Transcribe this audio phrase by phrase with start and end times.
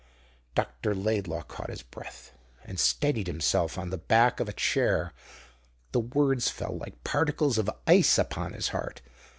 [0.55, 0.95] Dr.
[0.95, 2.31] Laidlaw caught his breath,
[2.63, 5.13] and steadied himself on the back of a chair.
[5.91, 9.03] The words fell like particles of ice upon his heart.